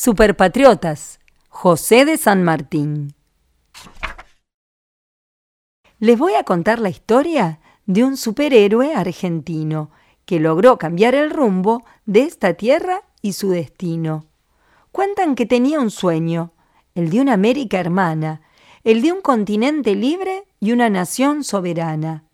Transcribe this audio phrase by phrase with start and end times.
[0.00, 3.16] Superpatriotas, José de San Martín.
[5.98, 9.90] Les voy a contar la historia de un superhéroe argentino
[10.24, 14.26] que logró cambiar el rumbo de esta tierra y su destino.
[14.92, 16.52] Cuentan que tenía un sueño,
[16.94, 18.42] el de una América hermana,
[18.84, 22.24] el de un continente libre y una nación soberana.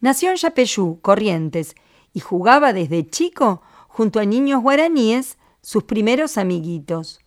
[0.00, 1.74] Nació en Yapeyú, Corrientes,
[2.18, 7.20] y jugaba desde chico junto a niños guaraníes sus primeros amiguitos.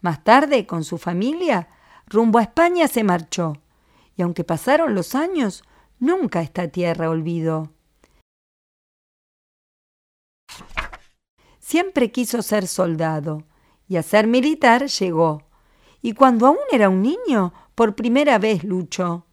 [0.00, 1.68] Más tarde, con su familia,
[2.08, 3.52] rumbo a España se marchó,
[4.16, 5.62] y aunque pasaron los años,
[6.00, 7.70] nunca esta tierra olvidó.
[11.60, 13.44] Siempre quiso ser soldado,
[13.86, 15.44] y a ser militar llegó,
[16.00, 19.24] y cuando aún era un niño, por primera vez luchó.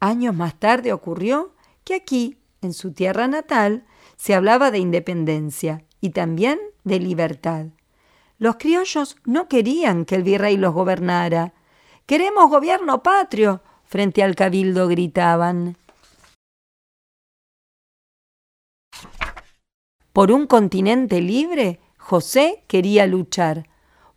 [0.00, 6.10] Años más tarde ocurrió que aquí, en su tierra natal, se hablaba de independencia y
[6.10, 7.66] también de libertad.
[8.38, 11.54] Los criollos no querían que el virrey los gobernara.
[12.04, 15.76] Queremos gobierno patrio, frente al cabildo gritaban.
[20.12, 23.68] Por un continente libre, José quería luchar.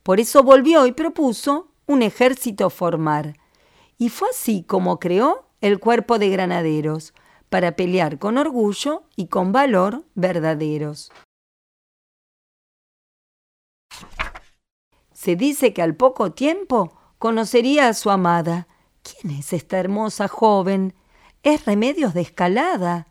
[0.03, 3.35] Por eso volvió y propuso un ejército formar.
[3.97, 7.13] Y fue así como creó el cuerpo de granaderos,
[7.49, 11.11] para pelear con orgullo y con valor verdaderos.
[15.11, 18.67] Se dice que al poco tiempo conocería a su amada.
[19.03, 20.93] ¿Quién es esta hermosa joven?
[21.43, 23.07] Es Remedios de Escalada.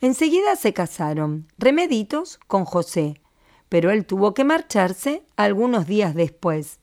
[0.00, 3.20] Enseguida se casaron, Remeditos con José,
[3.68, 6.77] pero él tuvo que marcharse algunos días después.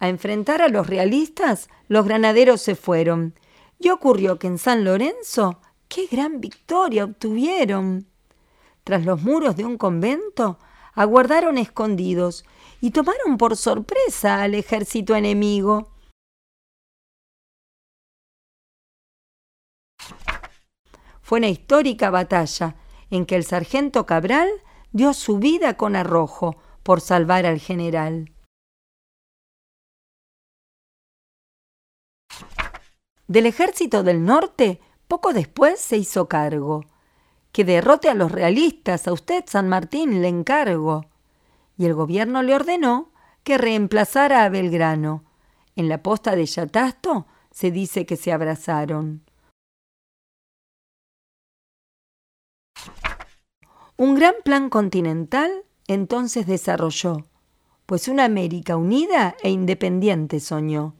[0.00, 3.34] A enfrentar a los realistas, los granaderos se fueron.
[3.78, 8.06] Y ocurrió que en San Lorenzo, qué gran victoria obtuvieron.
[8.82, 10.58] Tras los muros de un convento,
[10.94, 12.44] aguardaron escondidos
[12.80, 15.92] y tomaron por sorpresa al ejército enemigo.
[21.20, 22.76] Fue una histórica batalla
[23.10, 24.48] en que el sargento Cabral
[24.92, 28.32] dio su vida con arrojo por salvar al general.
[33.30, 36.84] Del ejército del norte poco después se hizo cargo.
[37.52, 41.06] Que derrote a los realistas, a usted, San Martín, le encargo.
[41.78, 43.12] Y el gobierno le ordenó
[43.44, 45.22] que reemplazara a Belgrano.
[45.76, 49.22] En la posta de Yatasto se dice que se abrazaron.
[53.96, 55.52] Un gran plan continental
[55.86, 57.28] entonces desarrolló,
[57.86, 60.96] pues una América unida e independiente soñó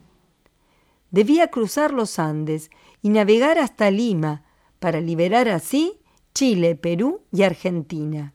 [1.10, 2.70] debía cruzar los Andes
[3.02, 4.44] y navegar hasta Lima
[4.78, 6.00] para liberar así
[6.34, 8.34] Chile, Perú y Argentina.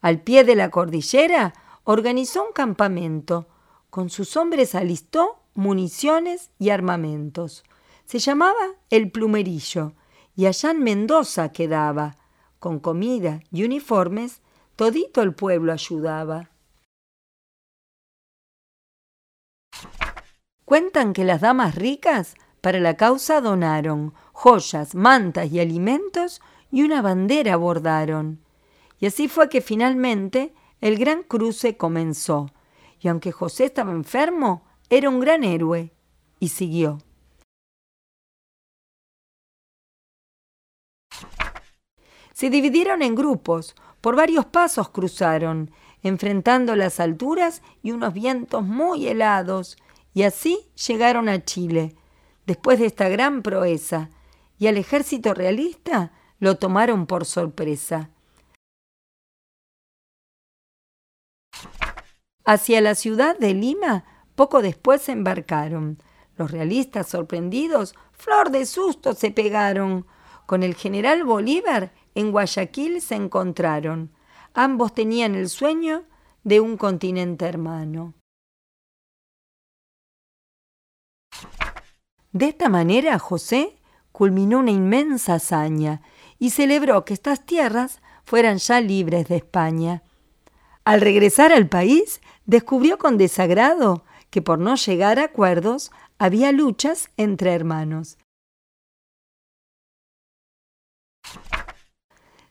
[0.00, 1.54] Al pie de la cordillera
[1.84, 3.48] organizó un campamento.
[3.90, 7.64] Con sus hombres alistó municiones y armamentos.
[8.04, 9.94] Se llamaba El Plumerillo
[10.36, 12.18] y allá en Mendoza quedaba.
[12.58, 14.42] Con comida y uniformes,
[14.76, 16.50] todito el pueblo ayudaba.
[20.66, 27.02] Cuentan que las damas ricas para la causa donaron joyas, mantas y alimentos y una
[27.02, 28.40] bandera bordaron.
[28.98, 32.50] Y así fue que finalmente el gran cruce comenzó.
[33.00, 35.92] Y aunque José estaba enfermo, era un gran héroe.
[36.40, 36.98] Y siguió.
[42.32, 45.70] Se dividieron en grupos, por varios pasos cruzaron,
[46.02, 49.78] enfrentando las alturas y unos vientos muy helados,
[50.16, 51.94] y así llegaron a Chile,
[52.46, 54.08] después de esta gran proeza,
[54.56, 58.08] y al ejército realista lo tomaron por sorpresa.
[62.46, 66.02] Hacia la ciudad de Lima poco después se embarcaron.
[66.38, 70.06] Los realistas sorprendidos, flor de susto se pegaron.
[70.46, 74.14] Con el general Bolívar en Guayaquil se encontraron.
[74.54, 76.04] Ambos tenían el sueño
[76.42, 78.14] de un continente hermano.
[82.36, 83.78] De esta manera José
[84.12, 86.02] culminó una inmensa hazaña
[86.38, 90.02] y celebró que estas tierras fueran ya libres de España.
[90.84, 97.08] Al regresar al país, descubrió con desagrado que por no llegar a acuerdos había luchas
[97.16, 98.18] entre hermanos.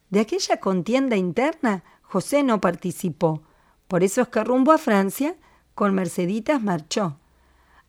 [0.09, 3.43] De aquella contienda interna, José no participó.
[3.87, 5.35] Por eso es que rumbo a Francia
[5.75, 7.19] con Merceditas marchó.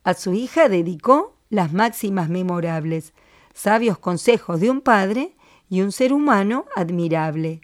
[0.03, 3.13] A su hija dedicó las máximas memorables,
[3.53, 5.35] sabios consejos de un padre
[5.69, 7.61] y un ser humano admirable.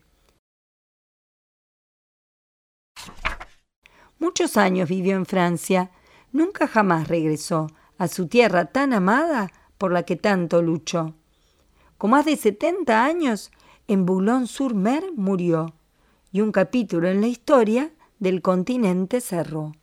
[4.19, 5.91] Muchos años vivió en Francia,
[6.31, 11.13] nunca jamás regresó a su tierra tan amada por la que tanto luchó.
[11.97, 13.51] Con más de setenta años,
[13.88, 15.74] en Boulogne-sur-Mer murió,
[16.31, 19.74] y un capítulo en la historia del continente cerró.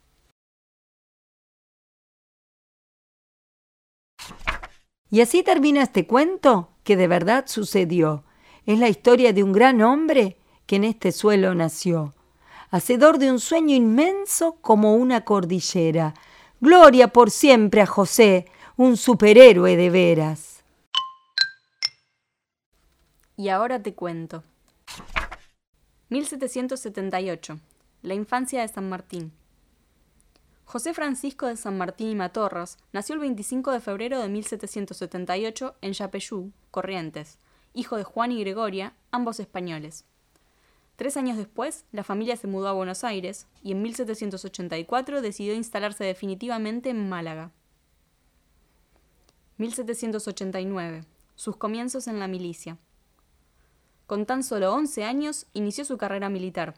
[5.11, 8.25] Y así termina este cuento que de verdad sucedió.
[8.67, 10.37] Es la historia de un gran hombre
[10.67, 12.15] que en este suelo nació,
[12.71, 16.15] hacedor de un sueño inmenso como una cordillera.
[16.61, 18.47] Gloria por siempre a José,
[18.77, 20.63] un superhéroe de veras.
[23.37, 24.45] Y ahora te cuento.
[26.11, 27.59] 1778.
[28.03, 29.33] La infancia de San Martín.
[30.71, 35.93] José Francisco de San Martín y Matorras nació el 25 de febrero de 1778 en
[35.93, 37.39] Yapeyú, Corrientes,
[37.75, 40.05] hijo de Juan y Gregoria, ambos españoles.
[40.95, 46.05] Tres años después, la familia se mudó a Buenos Aires y en 1784 decidió instalarse
[46.05, 47.51] definitivamente en Málaga.
[49.57, 51.05] 1789.
[51.35, 52.79] Sus comienzos en la milicia.
[54.07, 56.75] Con tan solo 11 años inició su carrera militar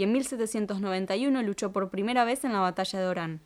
[0.00, 3.42] y en 1791 luchó por primera vez en la batalla de Orán.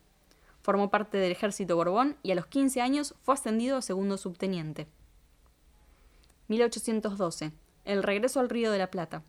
[0.62, 4.86] Formó parte del ejército Borbón y a los 15 años fue ascendido a segundo subteniente.
[6.46, 7.50] 1812.
[7.84, 9.24] El regreso al Río de la Plata.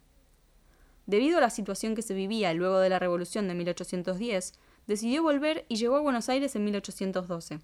[1.08, 4.54] Debido a la situación que se vivía luego de la Revolución de 1810,
[4.86, 7.60] decidió volver y llegó a Buenos Aires en 1812.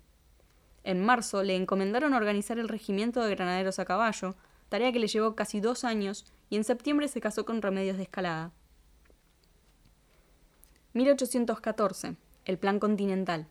[0.86, 4.34] En marzo le encomendaron organizar el regimiento de granaderos a caballo,
[4.70, 8.04] tarea que le llevó casi dos años, y en septiembre se casó con Remedios de
[8.04, 8.54] Escalada.
[10.94, 12.18] 1814.
[12.44, 13.48] El Plan Continental.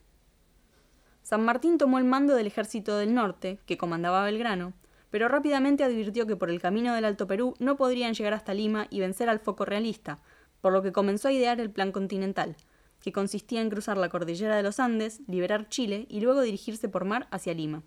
[1.23, 4.75] San Martín tomó el mando del ejército del norte, que comandaba Belgrano,
[5.11, 8.89] pero rápidamente advirtió que por el camino del Alto Perú no podrían llegar hasta Lima
[8.91, 10.19] y vencer al foco realista,
[10.61, 12.57] por lo que comenzó a idear el Plan Continental,
[13.01, 17.07] que consistía en cruzar la cordillera de los Andes, liberar Chile y luego dirigirse por
[17.07, 17.83] mar hacia Lima.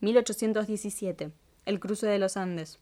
[0.00, 1.32] 1817.
[1.66, 2.78] El cruce de los Andes.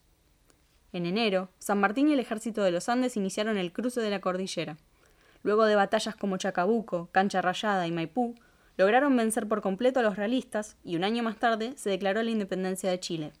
[0.91, 4.21] En enero, San Martín y el ejército de los Andes iniciaron el cruce de la
[4.21, 4.77] cordillera.
[5.43, 8.35] Luego de batallas como Chacabuco, Cancha Rayada y Maipú,
[8.77, 12.31] lograron vencer por completo a los realistas y un año más tarde se declaró la
[12.31, 13.33] independencia de Chile.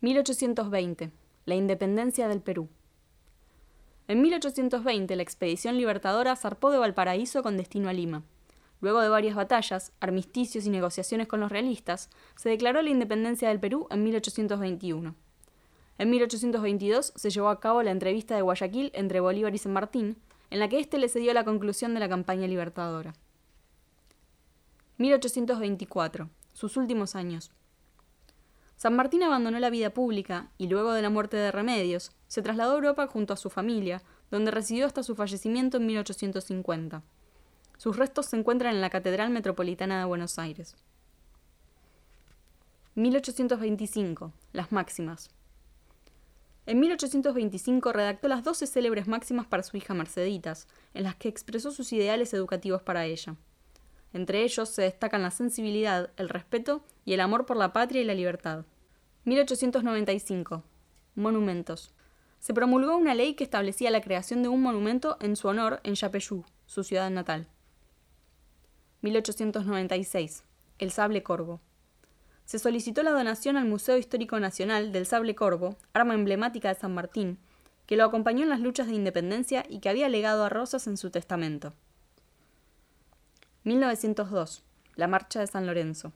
[0.00, 1.12] 1820.
[1.46, 2.68] La independencia del Perú.
[4.06, 8.22] En 1820 la expedición libertadora zarpó de Valparaíso con destino a Lima.
[8.84, 13.58] Luego de varias batallas, armisticios y negociaciones con los realistas, se declaró la independencia del
[13.58, 15.14] Perú en 1821.
[15.96, 20.18] En 1822 se llevó a cabo la entrevista de Guayaquil entre Bolívar y San Martín,
[20.50, 23.14] en la que éste le cedió la conclusión de la campaña libertadora.
[24.98, 26.28] 1824.
[26.52, 27.52] Sus últimos años.
[28.76, 32.72] San Martín abandonó la vida pública y luego de la muerte de Remedios, se trasladó
[32.72, 37.02] a Europa junto a su familia, donde residió hasta su fallecimiento en 1850.
[37.76, 40.76] Sus restos se encuentran en la Catedral Metropolitana de Buenos Aires.
[42.94, 44.32] 1825.
[44.52, 45.30] Las máximas.
[46.66, 51.72] En 1825 redactó las doce célebres máximas para su hija Merceditas, en las que expresó
[51.72, 53.36] sus ideales educativos para ella.
[54.14, 58.04] Entre ellos se destacan la sensibilidad, el respeto y el amor por la patria y
[58.04, 58.64] la libertad.
[59.24, 60.62] 1895.
[61.16, 61.92] Monumentos.
[62.38, 65.96] Se promulgó una ley que establecía la creación de un monumento en su honor en
[65.96, 67.48] Yapeyú, su ciudad natal.
[69.04, 70.44] 1896.
[70.78, 71.60] El sable corvo.
[72.46, 76.94] Se solicitó la donación al Museo Histórico Nacional del sable corvo, arma emblemática de San
[76.94, 77.38] Martín,
[77.86, 80.96] que lo acompañó en las luchas de independencia y que había legado a Rosas en
[80.96, 81.74] su testamento.
[83.64, 84.62] 1902.
[84.96, 86.12] La Marcha de San Lorenzo.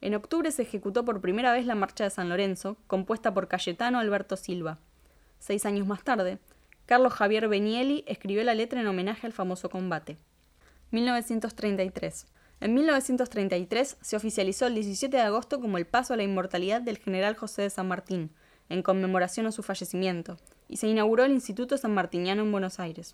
[0.00, 4.00] En octubre se ejecutó por primera vez la Marcha de San Lorenzo, compuesta por Cayetano
[4.00, 4.78] Alberto Silva.
[5.38, 6.38] Seis años más tarde,
[6.86, 10.18] Carlos Javier Benieli escribió la letra en homenaje al famoso combate.
[10.90, 12.26] 1933.
[12.60, 16.98] En 1933 se oficializó el 17 de agosto como el paso a la inmortalidad del
[16.98, 18.30] general José de San Martín,
[18.68, 20.38] en conmemoración a su fallecimiento,
[20.68, 23.12] y se inauguró el Instituto San Martiniano en Buenos Aires.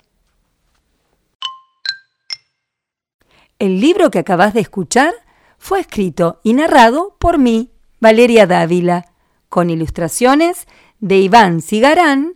[3.58, 5.12] El libro que acabas de escuchar
[5.58, 9.12] fue escrito y narrado por mí, Valeria Dávila,
[9.48, 10.66] con ilustraciones
[10.98, 12.34] de Iván Cigarán,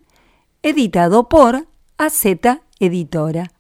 [0.63, 1.67] editado por
[1.99, 2.25] AZ
[2.79, 3.56] Editora.